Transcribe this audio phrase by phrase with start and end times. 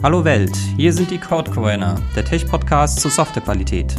[0.00, 3.96] Hallo Welt, hier sind die Code Coiner, der Tech-Podcast zur Softwarequalität.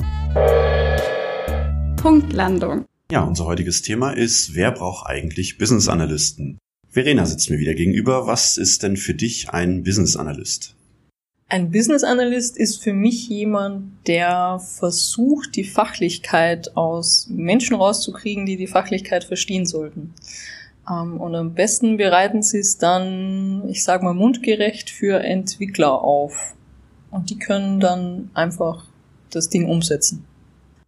[1.98, 2.86] Punktlandung.
[3.12, 6.58] Ja, unser heutiges Thema ist, wer braucht eigentlich Business Analysten?
[6.88, 8.28] Verena sitzt mir wieder gegenüber.
[8.28, 10.74] Was ist denn für dich ein Business Analyst?
[11.50, 18.56] Ein Business Analyst ist für mich jemand, der versucht, die Fachlichkeit aus Menschen rauszukriegen, die
[18.56, 20.14] die Fachlichkeit verstehen sollten.
[20.90, 26.56] Ähm, und am besten bereiten sie es dann, ich sag mal, mundgerecht für Entwickler auf.
[27.12, 28.86] Und die können dann einfach
[29.32, 30.26] das Ding umsetzen.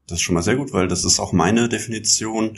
[0.07, 2.57] Das ist schon mal sehr gut, weil das ist auch meine Definition.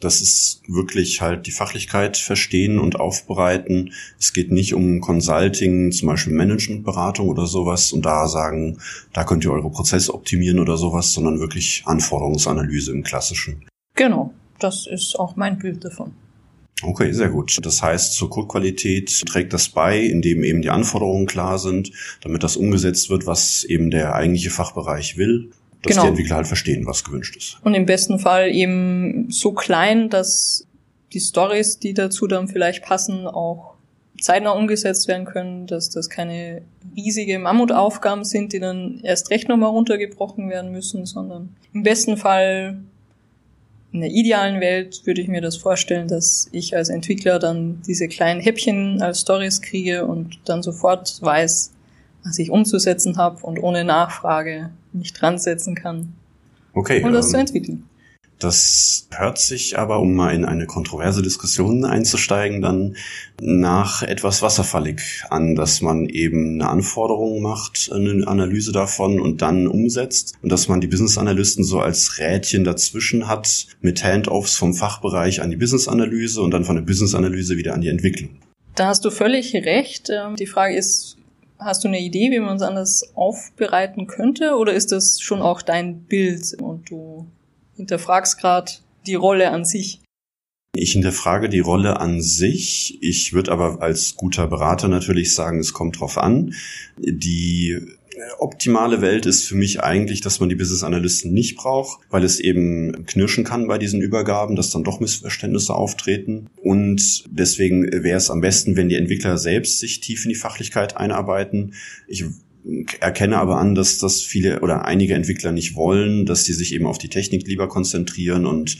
[0.00, 3.92] Das ist wirklich halt die Fachlichkeit verstehen und aufbereiten.
[4.18, 8.78] Es geht nicht um Consulting, zum Beispiel Managementberatung oder sowas und da sagen,
[9.12, 13.66] da könnt ihr eure Prozesse optimieren oder sowas, sondern wirklich Anforderungsanalyse im Klassischen.
[13.94, 16.14] Genau, das ist auch mein Bild davon.
[16.82, 17.58] Okay, sehr gut.
[17.62, 21.90] Das heißt, zur Codequalität trägt das bei, indem eben die Anforderungen klar sind,
[22.22, 25.50] damit das umgesetzt wird, was eben der eigentliche Fachbereich will,
[25.82, 26.02] dass genau.
[26.02, 27.58] die Entwickler halt verstehen, was gewünscht ist.
[27.64, 30.66] Und im besten Fall eben so klein, dass
[31.12, 33.74] die Stories, die dazu dann vielleicht passen, auch
[34.20, 36.62] zeitnah umgesetzt werden können, dass das keine
[36.96, 42.78] riesige Mammutaufgaben sind, die dann erst recht nochmal runtergebrochen werden müssen, sondern im besten Fall
[43.92, 48.06] in der idealen Welt würde ich mir das vorstellen, dass ich als Entwickler dann diese
[48.06, 51.72] kleinen Häppchen als Stories kriege und dann sofort weiß,
[52.24, 56.12] was ich umzusetzen habe und ohne Nachfrage mich dran setzen kann.
[56.72, 57.02] Okay.
[57.02, 57.89] Um das ähm, zu entwickeln.
[58.40, 62.96] Das hört sich aber, um mal in eine kontroverse Diskussion einzusteigen, dann
[63.40, 69.66] nach etwas wasserfallig an, dass man eben eine Anforderung macht, eine Analyse davon und dann
[69.66, 74.72] umsetzt und dass man die Business Analysten so als Rädchen dazwischen hat mit Handoffs vom
[74.72, 78.30] Fachbereich an die Business Analyse und dann von der Business Analyse wieder an die Entwicklung.
[78.74, 80.08] Da hast du völlig recht.
[80.08, 81.18] Ähm, die Frage ist,
[81.62, 84.56] Hast du eine Idee, wie man es anders aufbereiten könnte?
[84.56, 87.26] Oder ist das schon auch dein Bild und du
[87.80, 88.72] hinterfragst gerade
[89.06, 90.00] die Rolle an sich.
[90.76, 92.98] Ich hinterfrage die Rolle an sich.
[93.02, 96.54] Ich würde aber als guter Berater natürlich sagen, es kommt drauf an.
[96.98, 97.80] Die
[98.38, 102.38] optimale Welt ist für mich eigentlich, dass man die Business Analysten nicht braucht, weil es
[102.38, 106.48] eben knirschen kann bei diesen Übergaben, dass dann doch Missverständnisse auftreten.
[106.62, 110.96] Und deswegen wäre es am besten, wenn die Entwickler selbst sich tief in die Fachlichkeit
[110.96, 111.74] einarbeiten.
[112.06, 112.24] Ich
[113.00, 116.86] erkenne aber an, dass das viele oder einige Entwickler nicht wollen, dass sie sich eben
[116.86, 118.78] auf die Technik lieber konzentrieren und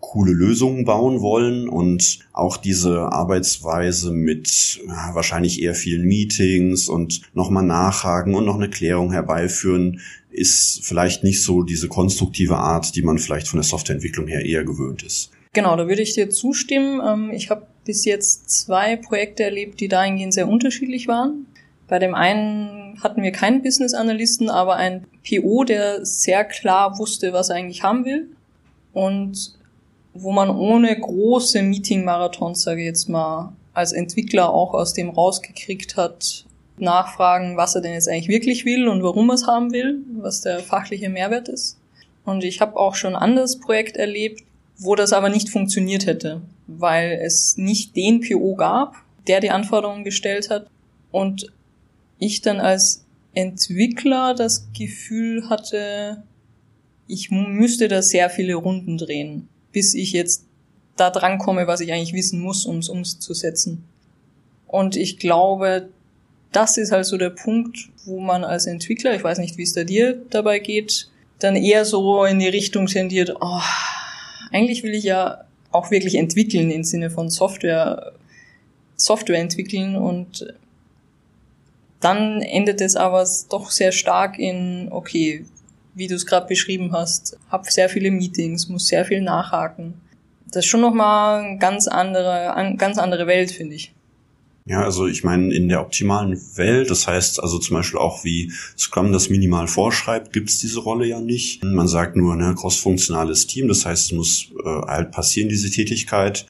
[0.00, 4.80] coole Lösungen bauen wollen und auch diese Arbeitsweise mit
[5.12, 10.00] wahrscheinlich eher vielen Meetings und nochmal nachhaken und noch eine Klärung herbeiführen,
[10.30, 14.64] ist vielleicht nicht so diese konstruktive Art, die man vielleicht von der Softwareentwicklung her eher
[14.64, 15.30] gewöhnt ist.
[15.52, 17.00] Genau, da würde ich dir zustimmen.
[17.04, 21.46] Ähm, ich habe bis jetzt zwei Projekte erlebt, die dahingehend sehr unterschiedlich waren.
[21.86, 27.32] Bei dem einen hatten wir keinen Business Analysten, aber ein PO, der sehr klar wusste,
[27.32, 28.28] was er eigentlich haben will
[28.92, 29.54] und
[30.14, 35.96] wo man ohne große Meeting-Marathons, sage ich jetzt mal, als Entwickler auch aus dem rausgekriegt
[35.96, 36.46] hat,
[36.78, 40.40] nachfragen, was er denn jetzt eigentlich wirklich will und warum er es haben will, was
[40.40, 41.78] der fachliche Mehrwert ist.
[42.24, 44.42] Und ich habe auch schon ein anderes Projekt erlebt,
[44.78, 48.96] wo das aber nicht funktioniert hätte, weil es nicht den PO gab,
[49.26, 50.66] der die Anforderungen gestellt hat
[51.10, 51.52] und
[52.18, 53.04] ich dann als
[53.34, 56.22] Entwickler das Gefühl hatte,
[57.06, 60.46] ich müsste da sehr viele Runden drehen, bis ich jetzt
[60.96, 63.84] da dran komme, was ich eigentlich wissen muss, um es umzusetzen.
[64.66, 65.88] Und ich glaube,
[66.52, 69.72] das ist halt so der Punkt, wo man als Entwickler, ich weiß nicht, wie es
[69.72, 71.10] da dir dabei geht,
[71.40, 73.60] dann eher so in die Richtung tendiert, oh,
[74.52, 78.12] eigentlich will ich ja auch wirklich entwickeln im Sinne von Software,
[78.96, 80.54] Software entwickeln und
[82.04, 85.46] dann endet es aber doch sehr stark in, okay,
[85.94, 89.94] wie du es gerade beschrieben hast, hab sehr viele Meetings, muss sehr viel nachhaken.
[90.46, 93.94] Das ist schon nochmal eine ganz andere, ganz andere Welt, finde ich.
[94.66, 98.52] Ja, also ich meine, in der optimalen Welt, das heißt also zum Beispiel auch wie
[98.78, 101.62] Scrum das minimal vorschreibt, gibt's diese Rolle ja nicht.
[101.64, 106.46] Man sagt nur, ne, cross-funktionales Team, das heißt, es muss äh, halt passieren, diese Tätigkeit.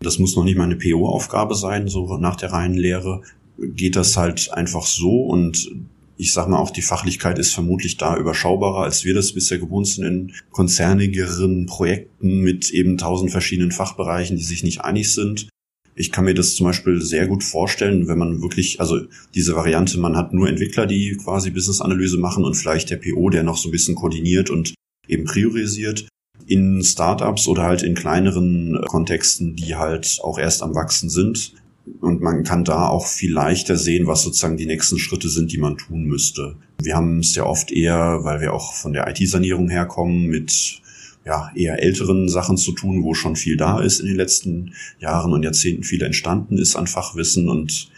[0.00, 3.22] Das muss noch nicht mal eine PO-Aufgabe sein, so nach der reinen Lehre
[3.58, 5.70] geht das halt einfach so und
[6.16, 9.88] ich sag mal auch die Fachlichkeit ist vermutlich da überschaubarer, als wir das bisher gewohnt
[9.88, 15.48] sind in konzernigeren Projekten mit eben tausend verschiedenen Fachbereichen, die sich nicht einig sind.
[15.96, 19.00] Ich kann mir das zum Beispiel sehr gut vorstellen, wenn man wirklich, also
[19.34, 23.44] diese Variante, man hat nur Entwickler, die quasi Business-Analyse machen und vielleicht der PO, der
[23.44, 24.74] noch so ein bisschen koordiniert und
[25.06, 26.08] eben priorisiert.
[26.46, 31.54] In Startups oder halt in kleineren Kontexten, die halt auch erst am Wachsen sind,
[32.00, 35.58] Und man kann da auch viel leichter sehen, was sozusagen die nächsten Schritte sind, die
[35.58, 36.56] man tun müsste.
[36.82, 40.80] Wir haben es ja oft eher, weil wir auch von der IT-Sanierung herkommen, mit
[41.26, 45.32] ja, eher älteren Sachen zu tun, wo schon viel da ist in den letzten Jahren
[45.32, 47.88] und Jahrzehnten viel entstanden ist an Fachwissen und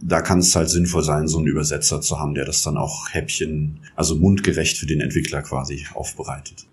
[0.00, 3.08] da kann es halt sinnvoll sein, so einen Übersetzer zu haben, der das dann auch
[3.12, 6.66] Häppchen, also mundgerecht für den Entwickler quasi aufbereitet.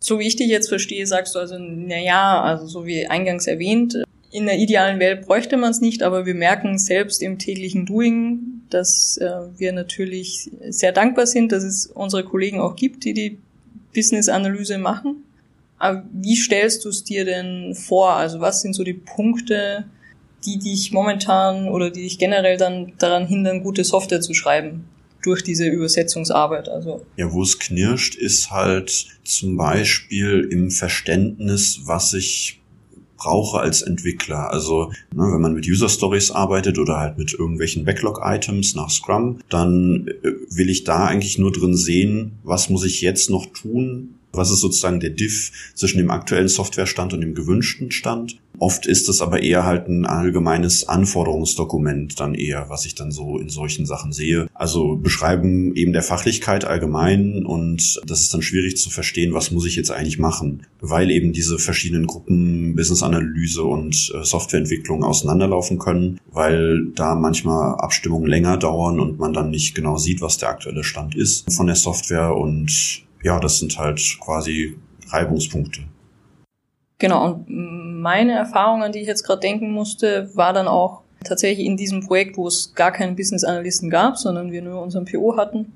[0.00, 3.46] So wie ich dich jetzt verstehe, sagst du also, na ja, also so wie eingangs
[3.46, 3.96] erwähnt,
[4.36, 8.60] in der idealen Welt bräuchte man es nicht, aber wir merken selbst im täglichen Doing,
[8.68, 13.38] dass äh, wir natürlich sehr dankbar sind, dass es unsere Kollegen auch gibt, die die
[13.94, 15.24] Business-Analyse machen.
[15.78, 18.12] Aber wie stellst du es dir denn vor?
[18.12, 19.86] Also was sind so die Punkte,
[20.44, 24.84] die dich momentan oder die dich generell dann daran hindern, gute Software zu schreiben?
[25.22, 26.68] durch diese Übersetzungsarbeit.
[26.68, 32.60] Also ja, wo es knirscht, ist halt zum Beispiel im Verständnis, was ich
[33.16, 34.50] brauche als Entwickler.
[34.50, 39.38] Also ne, wenn man mit User Stories arbeitet oder halt mit irgendwelchen Backlog-Items nach Scrum,
[39.48, 44.16] dann äh, will ich da eigentlich nur drin sehen, was muss ich jetzt noch tun,
[44.32, 48.38] was ist sozusagen der Diff zwischen dem aktuellen Softwarestand und dem gewünschten Stand?
[48.58, 53.38] Oft ist es aber eher halt ein allgemeines Anforderungsdokument dann eher, was ich dann so
[53.38, 54.48] in solchen Sachen sehe.
[54.54, 59.66] Also beschreiben eben der Fachlichkeit allgemein und das ist dann schwierig zu verstehen, was muss
[59.66, 66.20] ich jetzt eigentlich machen, weil eben diese verschiedenen Gruppen Business-Analyse und äh, Softwareentwicklung auseinanderlaufen können,
[66.30, 70.84] weil da manchmal Abstimmungen länger dauern und man dann nicht genau sieht, was der aktuelle
[70.84, 74.76] Stand ist von der Software und ja, das sind halt quasi
[75.08, 75.82] Reibungspunkte.
[76.98, 81.66] Genau, und meine Erfahrung, an die ich jetzt gerade denken musste, war dann auch tatsächlich
[81.66, 85.36] in diesem Projekt, wo es gar keinen Business Analysten gab, sondern wir nur unseren PO
[85.36, 85.72] hatten,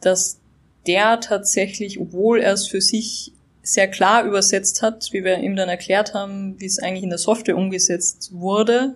[0.00, 0.38] dass
[0.86, 3.32] der tatsächlich, obwohl er es für sich
[3.62, 7.18] sehr klar übersetzt hat, wie wir ihm dann erklärt haben, wie es eigentlich in der
[7.18, 8.94] Software umgesetzt wurde,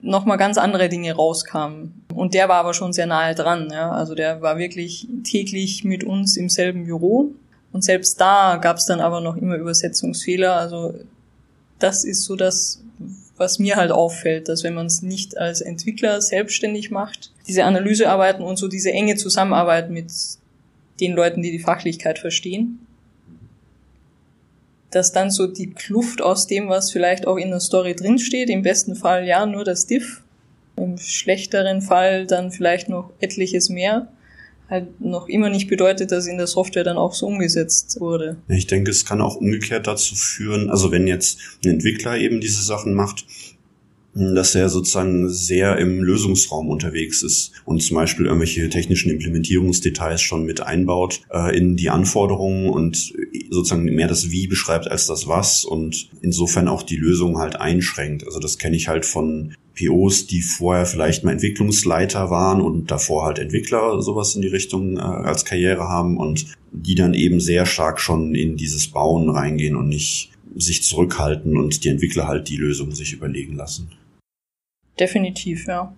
[0.00, 2.04] nochmal ganz andere Dinge rauskamen.
[2.14, 3.70] Und der war aber schon sehr nahe dran.
[3.72, 3.90] Ja?
[3.90, 7.32] Also der war wirklich täglich mit uns im selben Büro
[7.74, 10.54] und selbst da gab es dann aber noch immer Übersetzungsfehler.
[10.54, 10.94] Also
[11.84, 12.82] das ist so das,
[13.36, 18.42] was mir halt auffällt, dass wenn man es nicht als Entwickler selbstständig macht, diese Analysearbeiten
[18.42, 20.10] und so diese enge Zusammenarbeit mit
[21.00, 22.86] den Leuten, die die Fachlichkeit verstehen,
[24.90, 28.62] dass dann so die Kluft aus dem, was vielleicht auch in der Story drinsteht, im
[28.62, 30.22] besten Fall ja nur das Diff,
[30.76, 34.08] im schlechteren Fall dann vielleicht noch etliches mehr,
[34.68, 38.36] halt noch immer nicht bedeutet, dass in der Software dann auch so umgesetzt wurde.
[38.48, 42.62] Ich denke, es kann auch umgekehrt dazu führen, also wenn jetzt ein Entwickler eben diese
[42.62, 43.26] Sachen macht,
[44.14, 50.44] dass er sozusagen sehr im Lösungsraum unterwegs ist und zum Beispiel irgendwelche technischen Implementierungsdetails schon
[50.44, 53.12] mit einbaut äh, in die Anforderungen und
[53.50, 58.24] sozusagen mehr das Wie beschreibt als das Was und insofern auch die Lösung halt einschränkt.
[58.24, 63.24] Also das kenne ich halt von POs, die vorher vielleicht mal Entwicklungsleiter waren und davor
[63.24, 67.66] halt Entwickler sowas in die Richtung äh, als Karriere haben und die dann eben sehr
[67.66, 72.56] stark schon in dieses Bauen reingehen und nicht sich zurückhalten und die Entwickler halt die
[72.56, 73.90] Lösung sich überlegen lassen.
[74.98, 75.92] Definitiv, ja.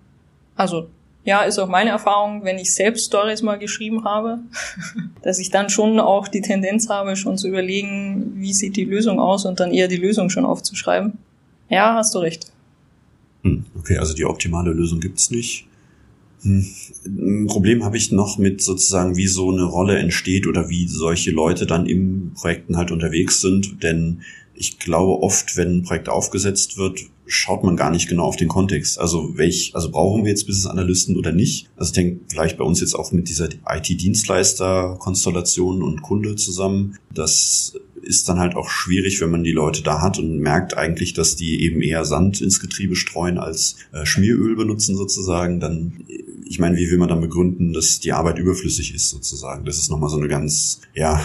[0.54, 0.88] Also
[1.24, 4.38] ja, ist auch meine Erfahrung, wenn ich selbst Stories mal geschrieben habe,
[5.22, 9.18] dass ich dann schon auch die Tendenz habe, schon zu überlegen, wie sieht die Lösung
[9.18, 11.18] aus und dann eher die Lösung schon aufzuschreiben.
[11.68, 12.52] Ja, hast du recht.
[13.86, 15.68] Okay, also die optimale Lösung gibt's nicht.
[16.42, 16.66] Hm,
[17.06, 21.30] ein Problem habe ich noch mit sozusagen, wie so eine Rolle entsteht oder wie solche
[21.30, 24.22] Leute dann im Projekten halt unterwegs sind, denn
[24.54, 28.48] ich glaube oft, wenn ein Projekt aufgesetzt wird, schaut man gar nicht genau auf den
[28.48, 28.98] Kontext.
[28.98, 31.68] Also welch, also brauchen wir jetzt Business Analysten oder nicht?
[31.76, 36.96] Also ich denke vielleicht bei uns jetzt auch mit dieser IT-Dienstleister-Konstellation und Kunde zusammen.
[37.12, 41.12] Das ist dann halt auch schwierig, wenn man die Leute da hat und merkt eigentlich,
[41.12, 45.58] dass die eben eher Sand ins Getriebe streuen als äh, Schmieröl benutzen sozusagen.
[45.58, 46.04] Dann,
[46.44, 49.64] ich meine, wie will man dann begründen, dass die Arbeit überflüssig ist sozusagen?
[49.64, 51.20] Das ist nochmal so eine ganz, ja,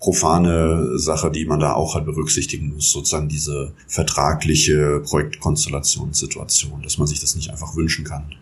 [0.00, 7.06] profane Sache, die man da auch halt berücksichtigen muss, sozusagen diese vertragliche Projektkonstellationssituation, dass man
[7.06, 8.34] sich das nicht einfach wünschen kann.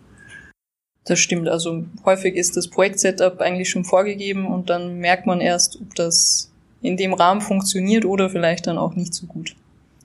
[1.05, 5.81] Das stimmt, also häufig ist das Projektsetup eigentlich schon vorgegeben und dann merkt man erst,
[5.81, 6.51] ob das
[6.83, 9.55] in dem Rahmen funktioniert oder vielleicht dann auch nicht so gut.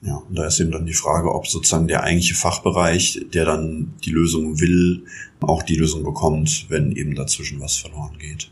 [0.04, 3.94] Ja, und da ist eben dann die Frage, ob sozusagen der eigentliche Fachbereich, der dann
[4.04, 5.04] die Lösung will,
[5.42, 8.50] auch die Lösung bekommt, wenn eben dazwischen was verloren geht.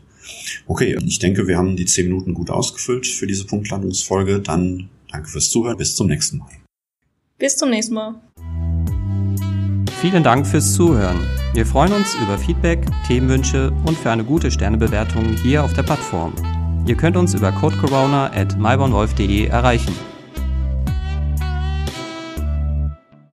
[0.66, 4.40] Okay, ich denke, wir haben die zehn Minuten gut ausgefüllt für diese Punktlandungsfolge.
[4.40, 5.76] Dann danke fürs Zuhören.
[5.76, 6.50] Bis zum nächsten Mal.
[7.38, 8.14] Bis zum nächsten Mal.
[10.00, 11.18] Vielen Dank fürs Zuhören.
[11.52, 16.32] Wir freuen uns über Feedback, Themenwünsche und für eine gute Sternebewertung hier auf der Plattform.
[16.86, 19.92] Ihr könnt uns über codecorona at erreichen.